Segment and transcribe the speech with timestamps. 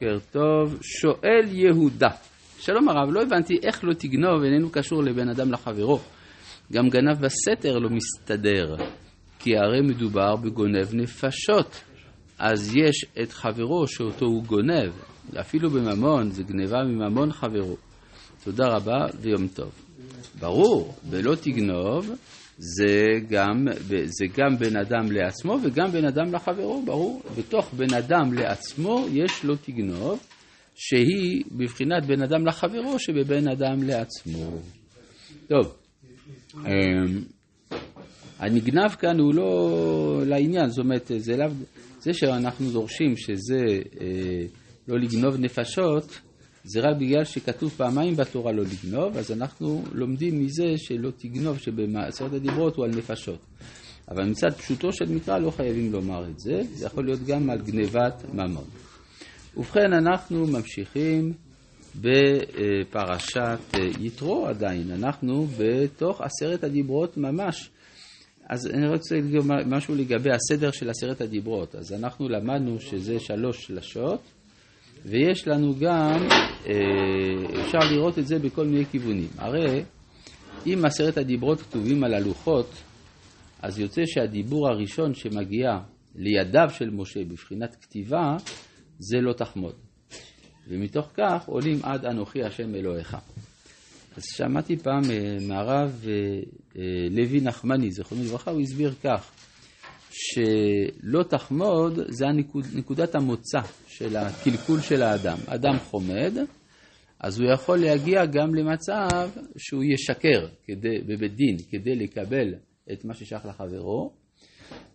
[0.00, 2.08] בוקר טוב, שואל יהודה.
[2.58, 5.98] שלום הרב, לא הבנתי איך לא תגנוב איננו קשור לבן אדם לחברו.
[6.72, 8.76] גם גנב בסתר לא מסתדר,
[9.38, 11.84] כי הרי מדובר בגונב נפשות.
[12.38, 14.92] אז יש את חברו שאותו הוא גונב,
[15.40, 17.76] אפילו בממון, זה גניבה מממון חברו.
[18.46, 19.70] תודה רבה ויום טוב.
[20.38, 22.10] ברור, ולא תגנוב,
[22.58, 23.64] זה גם,
[24.04, 27.22] זה גם בין אדם לעצמו וגם בין אדם לחברו, ברור.
[27.38, 30.26] בתוך בין אדם לעצמו יש לו תגנוב,
[30.74, 34.50] שהיא בבחינת בין אדם לחברו שבבין אדם לעצמו.
[35.48, 35.76] טוב,
[36.56, 37.24] אמ,
[38.38, 41.46] הנגנב כאן הוא לא לעניין, זאת אומרת, זה, לא,
[42.00, 43.64] זה שאנחנו דורשים שזה
[44.00, 44.46] אה,
[44.88, 46.20] לא לגנוב נפשות,
[46.66, 52.32] זה רק בגלל שכתוב פעמיים בתורה לא לגנוב, אז אנחנו לומדים מזה שלא תגנוב, שבעשרת
[52.32, 53.38] הדיברות הוא על נפשות.
[54.08, 57.62] אבל מצד פשוטו של מקרא לא חייבים לומר את זה, זה יכול להיות גם על
[57.62, 58.64] גנבת ממון.
[59.56, 61.32] ובכן, אנחנו ממשיכים
[62.00, 63.58] בפרשת
[64.00, 67.70] יתרו עדיין, אנחנו בתוך עשרת הדיברות ממש.
[68.48, 71.74] אז אני רוצה להגיד משהו לגבי הסדר של עשרת הדיברות.
[71.74, 74.20] אז אנחנו למדנו שזה שלוש שלשות,
[75.04, 76.32] ויש לנו גם,
[76.66, 79.28] אה, אפשר לראות את זה בכל מיני כיוונים.
[79.38, 79.84] הרי
[80.66, 82.82] אם עשרת הדיברות כתובים על הלוחות,
[83.62, 85.68] אז יוצא שהדיבור הראשון שמגיע
[86.14, 88.36] לידיו של משה בבחינת כתיבה,
[88.98, 89.74] זה לא תחמוד.
[90.68, 93.16] ומתוך כך עולים עד אנוכי השם אלוהיך.
[94.16, 99.30] אז שמעתי פעם אה, מהרב אה, לוי נחמני, זכרונו לברכה, הוא הסביר כך,
[100.18, 105.38] שלא תחמוד זה הנקוד, נקודת המוצא של הקלקול של האדם.
[105.46, 106.32] אדם חומד,
[107.20, 112.54] אז הוא יכול להגיע גם למצב שהוא ישקר כדי, בבית דין כדי לקבל
[112.92, 114.12] את מה ששייך לחברו,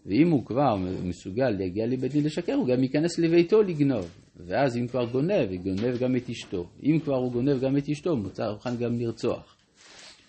[0.05, 4.09] ואם הוא כבר מסוגל להגיע לבית דין לשקר, הוא גם ייכנס לביתו לגנוב.
[4.47, 6.66] ואז אם כבר גונב, יגונב גם את אשתו.
[6.83, 9.55] אם כבר הוא גונב גם את אשתו, הוא מוכן גם לרצוח.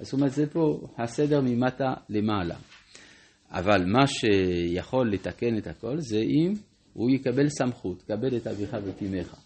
[0.01, 2.57] זאת אומרת, זה פה הסדר ממטה למעלה.
[3.53, 6.53] אבל מה שיכול לתקן את הכל זה אם
[6.93, 9.37] הוא יקבל סמכות, כבד את אביך ואת אמך.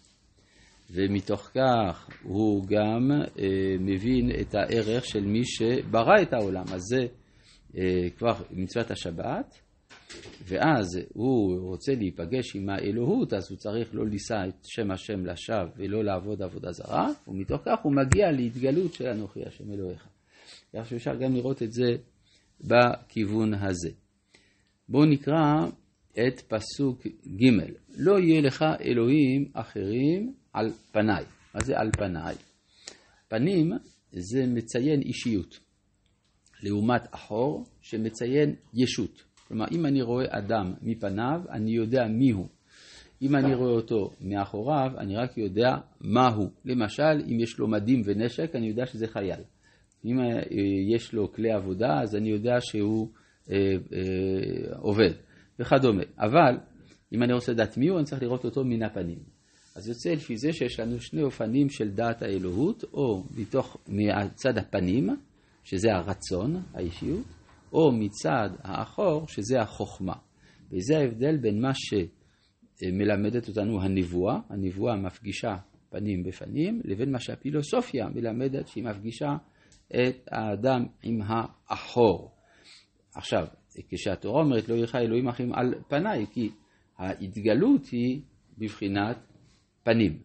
[0.91, 6.63] ומתוך כך הוא גם אה, מבין את הערך של מי שברא את העולם.
[6.73, 7.07] אז זה
[7.77, 9.59] אה, כבר מצוות השבת,
[10.47, 15.69] ואז הוא רוצה להיפגש עם האלוהות, אז הוא צריך לא לישא את שם השם לשווא
[15.77, 20.07] ולא לעבוד עבודה זרה, ומתוך כך הוא מגיע להתגלות של אנוכי השם אלוהיך.
[20.75, 21.95] כך שאפשר גם לראות את זה
[22.61, 23.89] בכיוון הזה.
[24.89, 25.67] בואו נקרא
[26.11, 27.49] את פסוק ג'
[27.97, 31.23] לא יהיה לך אלוהים אחרים על פניי.
[31.55, 32.35] מה זה על פניי?
[33.27, 33.71] פנים
[34.11, 35.59] זה מציין אישיות,
[36.63, 39.23] לעומת אחור שמציין ישות.
[39.47, 42.47] כלומר, אם אני רואה אדם מפניו, אני יודע מיהו.
[43.21, 46.49] אם אני רואה אותו מאחוריו, אני רק יודע מהו.
[46.65, 49.39] למשל, אם יש לו מדים ונשק, אני יודע שזה חייל.
[50.07, 50.41] אם אה,
[50.95, 53.09] יש לו כלי עבודה, אז אני יודע שהוא
[53.51, 53.55] אה,
[53.93, 55.11] אה, עובד,
[55.59, 56.03] וכדומה.
[56.19, 56.57] אבל
[57.13, 59.19] אם אני רוצה לדעת מי הוא, אני צריך לראות אותו מן הפנים.
[59.75, 65.09] אז יוצא לפי זה שיש לנו שני אופנים של דעת האלוהות, או מתוך, מצד הפנים,
[65.63, 67.25] שזה הרצון, האישיות,
[67.73, 70.15] או מצד האחור, שזה החוכמה.
[70.71, 75.55] וזה ההבדל בין מה שמלמדת אותנו הנבואה, הנבואה מפגישה
[75.89, 79.37] פנים בפנים, לבין מה שהפילוסופיה מלמדת שהיא מפגישה
[79.91, 82.31] את האדם עם האחור.
[83.15, 83.47] עכשיו,
[83.89, 86.49] כשהתורה אומרת לא יהיה אלוהים אחים על פניי, כי
[86.97, 88.21] ההתגלות היא
[88.57, 89.17] בבחינת
[89.83, 90.19] פנים.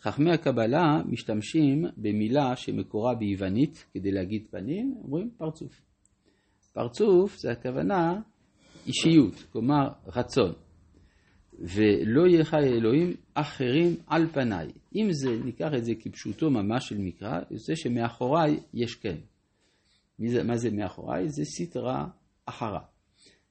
[0.00, 5.80] חכמי הקבלה משתמשים במילה שמקורה ביוונית כדי להגיד פנים, אומרים פרצוף.
[6.72, 8.20] פרצוף זה הכוונה
[8.86, 10.52] אישיות, כלומר רצון.
[11.60, 14.68] ולא יהיה לך אלוהים אחרים על פניי.
[14.96, 19.16] אם זה, ניקח את זה כפשוטו ממש של מקרא, יוצא שמאחוריי יש כן.
[20.18, 21.28] מה זה מאחוריי?
[21.28, 22.06] זה סטרה
[22.46, 22.80] אחרה.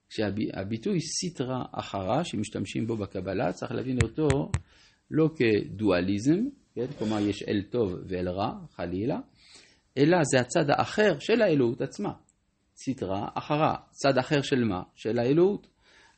[0.10, 4.52] כשהביטוי סיטרה אחרה, שמשתמשים בו בקבלה, צריך להבין אותו
[5.12, 6.40] לא כדואליזם,
[6.76, 6.86] כן?
[7.00, 9.20] כלומר יש אל טוב ואל רע, חלילה,
[9.98, 12.14] אלא זה הצד האחר של האלוהות עצמה.
[12.76, 14.84] סיטרה אחרה, צד אחר של מה?
[14.96, 15.68] של האלוהות.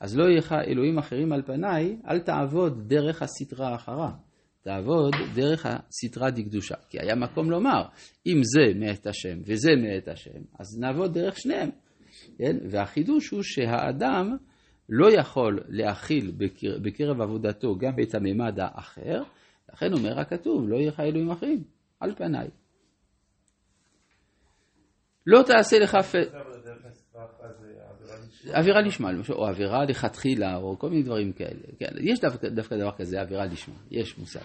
[0.01, 4.11] אז לא יהיה לך אלוהים אחרים על פניי, אל תעבוד דרך הסטרה האחרה.
[4.61, 6.75] תעבוד דרך הסטרה דקדושה.
[6.89, 7.83] כי היה מקום לומר,
[8.27, 11.69] אם זה מאת השם וזה מאת השם, אז נעבוד דרך שניהם.
[12.37, 12.57] כן?
[12.69, 14.37] והחידוש הוא שהאדם
[14.89, 16.79] לא יכול להכיל בקר...
[16.81, 19.23] בקרב עבודתו גם את הממד האחר,
[19.73, 21.63] לכן אומר הכתוב, לא יהיה לך אלוהים אחרים,
[21.99, 22.47] על פניי.
[25.27, 25.97] לא תעשה לך...
[28.53, 31.61] עבירה לשמה, או עבירה לכתחילה, או כל מיני דברים כאלה.
[31.79, 34.39] כן, יש דווקא, דווקא דבר כזה, עבירה לשמה, יש מושג.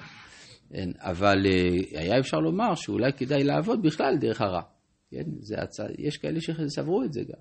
[0.69, 4.63] כן, אבל אה, היה אפשר לומר שאולי כדאי לעבוד בכלל דרך הרע.
[5.11, 5.77] כן, זה הצ...
[5.99, 7.41] יש כאלה שסברו את זה גם.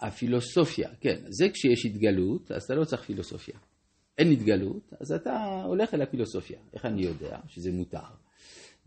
[0.00, 3.58] הפילוסופיה, כן, זה כשיש התגלות, אז אתה לא צריך פילוסופיה.
[4.18, 6.58] אין התגלות, אז אתה הולך אל הפילוסופיה.
[6.72, 7.98] איך אני יודע שזה מותר?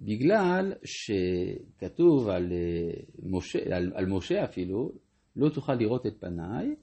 [0.05, 4.91] בגלל שכתוב על אה, משה, על, על משה אפילו,
[5.35, 6.75] לא תוכל לראות את פניי,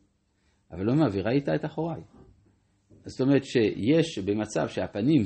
[0.71, 2.03] אבל לא מעבירה איתה את אחוריי.
[3.05, 5.23] זאת אומרת שיש במצב שהפנים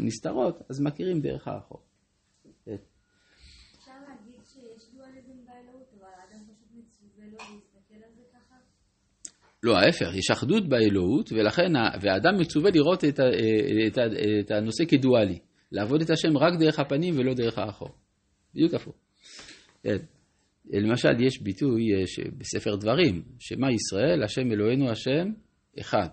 [0.00, 1.80] נסתרות, אז מכירים דרך האחור.
[9.62, 11.72] לא, ההפך, יש אחדות באלוהות, ולכן,
[12.02, 13.20] והאדם מצווה לראות את,
[13.86, 13.98] את,
[14.40, 15.38] את הנושא כדואלי.
[15.72, 17.90] לעבוד את השם רק דרך הפנים ולא דרך האחור.
[18.54, 18.94] בדיוק הפוך.
[19.82, 19.96] כן.
[20.70, 21.82] למשל, יש ביטוי
[22.38, 25.32] בספר דברים, שמה ישראל, השם אלוהינו השם,
[25.80, 26.08] אחד.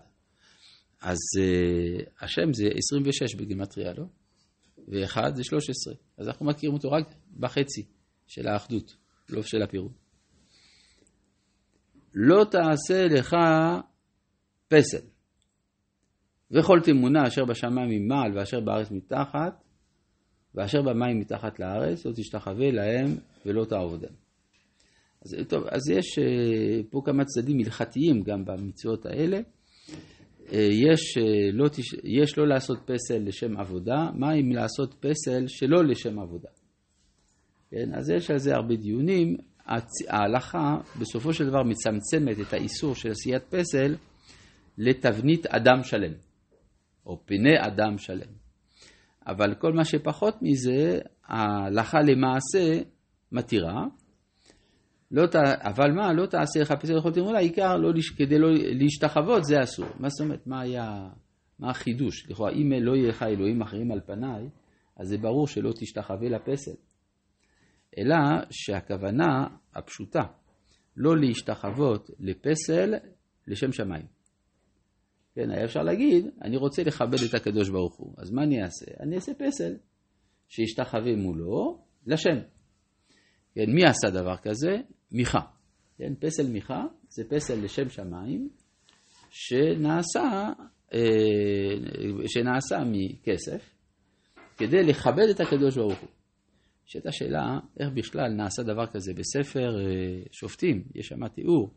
[1.02, 4.06] אז uh, השם זה 26 בגימטריה, לא?
[4.88, 5.94] ואחד זה 13.
[6.18, 7.86] אז אנחנו מכירים אותו רק בחצי
[8.28, 8.96] של האחדות,
[9.30, 9.92] לא של הפירוט.
[12.14, 13.36] לא תעשה לך
[14.68, 15.11] פסל.
[16.52, 19.64] וכל תמונה אשר בשמיים ממעל ואשר בארץ מתחת,
[20.56, 23.16] ואשר במים מתחת לארץ, לא תשתחווה להם
[23.46, 24.14] ולא תעבודם.
[25.26, 29.40] אז טוב, אז יש אה, פה כמה צדדים הלכתיים גם במצוות האלה.
[30.54, 31.94] אה, יש אה, לא, תש...
[32.04, 36.50] יש לא לעשות פסל לשם עבודה, מה אם לעשות פסל שלא לשם עבודה?
[37.72, 39.38] כן, אז יש על זה הרבה דיונים.
[40.08, 43.96] ההלכה בסופו של דבר מצמצמת את האיסור של עשיית פסל
[44.78, 46.12] לתבנית אדם שלם.
[47.06, 48.32] או פני אדם שלם.
[49.28, 52.82] אבל כל מה שפחות מזה, ההלכה למעשה
[53.32, 53.86] מתירה.
[55.12, 55.36] לא ת...
[55.36, 59.86] אבל מה, לא תעשה לך פסל לכל תמונה, העיקר לא, כדי לא להשתחוות זה אסור.
[60.00, 61.10] מה זאת אומרת, מה היה,
[61.60, 62.30] מה החידוש?
[62.30, 64.50] לכאורה, אם לא יהיה לך אלוהים אחרים על פניי,
[64.98, 66.76] אז זה ברור שלא תשתחווה לפסל.
[67.98, 68.16] אלא
[68.52, 70.24] שהכוונה הפשוטה,
[70.98, 72.94] לא להשתחוות לפסל
[73.48, 74.21] לשם שמיים.
[75.36, 78.86] כן, היה אפשר להגיד, אני רוצה לכבד את הקדוש ברוך הוא, אז מה אני אעשה?
[79.00, 79.76] אני אעשה פסל,
[80.50, 82.40] שישתחווה מולו לשם.
[83.56, 84.78] כן, מי עשה דבר כזה?
[85.12, 85.42] מיכה.
[85.98, 88.50] כן, פסל מיכה זה פסל לשם שמיים,
[89.30, 90.54] שנעשה,
[90.94, 91.00] אה,
[92.28, 93.76] שנעשה מכסף,
[94.58, 96.10] כדי לכבד את הקדוש ברוך הוא.
[96.88, 101.74] יש השאלה, איך בכלל נעשה דבר כזה בספר אה, שופטים, יש שם תיאור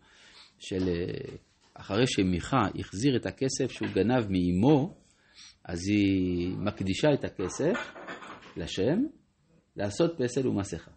[0.58, 1.36] של אה,
[1.74, 4.94] אחרי שמיכה החזיר את הכסף שהוא גנב מאימו,
[5.64, 7.94] אז היא מקדישה את הכסף
[8.56, 8.98] לשם
[9.76, 10.90] לעשות פסל ומסכה.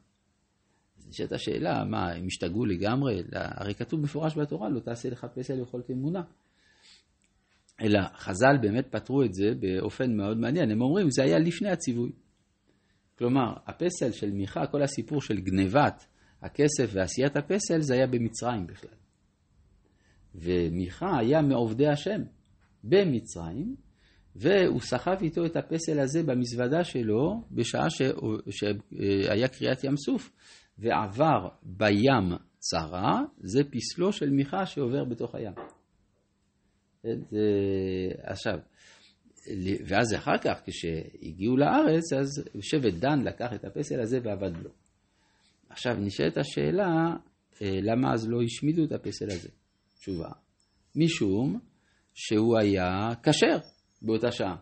[0.98, 3.24] אז נשאלת השאלה, מה, הם השתגעו לגמרי?
[3.34, 6.22] הרי כתוב מפורש בתורה, לא תעשה לך פסל וכל תמונה.
[7.82, 12.12] אלא חז"ל באמת פתרו את זה באופן מאוד מעניין, הם אומרים, זה היה לפני הציווי.
[13.18, 16.06] כלומר, הפסל של מיכה, כל הסיפור של גנבת
[16.42, 18.97] הכסף ועשיית הפסל, זה היה במצרים בכלל.
[20.38, 22.22] ומיכה היה מעובדי השם
[22.84, 23.76] במצרים,
[24.36, 27.88] והוא סחב איתו את הפסל הזה במזוודה שלו בשעה
[28.50, 30.32] שהיה קריאת ים סוף,
[30.80, 32.30] ועבר בים
[32.60, 35.54] צרה, זה פסלו של מיכה שעובר בתוך הים.
[37.04, 37.40] זה,
[38.24, 38.60] עכשיו,
[39.86, 42.28] ואז אחר כך, כשהגיעו לארץ, אז
[42.62, 44.70] שבט דן לקח את הפסל הזה ועבד לו.
[45.70, 47.16] עכשיו נשאלת השאלה,
[47.62, 49.50] אה, למה אז לא השמידו את הפסל הזה?
[50.00, 50.30] תשובה,
[50.96, 51.60] משום
[52.14, 53.58] שהוא היה כשר
[54.02, 54.56] באותה שעה.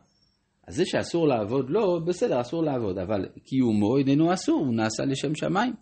[0.67, 5.05] אז זה שאסור לעבוד לו, לא, בסדר, אסור לעבוד, אבל קיומו איננו אסור, הוא נעשה
[5.05, 5.73] לשם שמיים.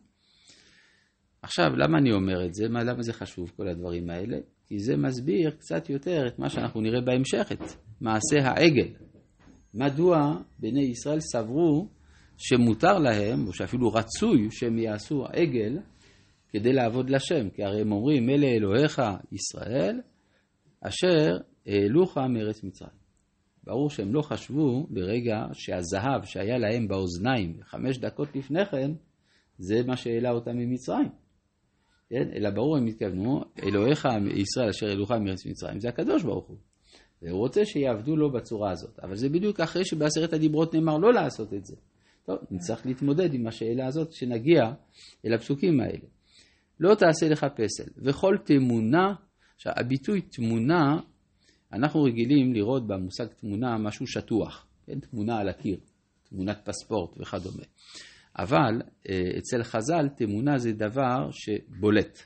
[1.42, 2.70] עכשיו, למה אני אומר את זה?
[2.70, 4.38] מה, למה זה חשוב, כל הדברים האלה?
[4.68, 7.62] כי זה מסביר קצת יותר את מה שאנחנו נראה בהמשך, את
[8.02, 8.88] מעשה העגל.
[9.74, 11.88] מדוע בני ישראל סברו
[12.38, 15.78] שמותר להם, או שאפילו רצוי שהם יעשו עגל,
[16.54, 20.02] כדי לעבוד לשם, כי הרי הם אומרים, אלה אלוהיך ישראל,
[20.82, 23.04] אשר העלוך מארץ מצרים.
[23.64, 28.92] ברור שהם לא חשבו לרגע שהזהב שהיה להם באוזניים חמש דקות לפני כן,
[29.58, 31.10] זה מה שהעלה אותם ממצרים.
[32.10, 32.30] כן?
[32.36, 36.58] אלא ברור הם התכוונו, אלוהיך ישראל אשר העלוך מארץ מצרים, זה הקדוש ברוך הוא.
[37.22, 39.00] והוא רוצה שיעבדו לו בצורה הזאת.
[39.00, 41.76] אבל זה בדיוק אחרי שבעשרת הדיברות נאמר לא לעשות את זה.
[42.26, 44.62] טוב, נצטרך להתמודד עם השאלה הזאת כשנגיע
[45.26, 46.08] אל הפסוקים האלה.
[46.80, 47.92] לא תעשה לך פסל.
[47.98, 49.14] וכל תמונה,
[49.56, 51.00] עכשיו הביטוי תמונה,
[51.74, 55.00] אנחנו רגילים לראות במושג תמונה משהו שטוח, כן?
[55.00, 55.78] תמונה על הקיר,
[56.30, 57.64] תמונת פספורט וכדומה.
[58.40, 62.20] אבל אה, אצל חז"ל תמונה זה דבר שבולט.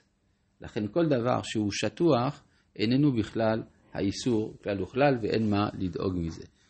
[0.62, 2.44] לכן כל דבר שהוא שטוח
[2.76, 3.64] איננו בכלל
[3.94, 6.46] האיסור כלל וכלל ואין מה לדאוג מזה.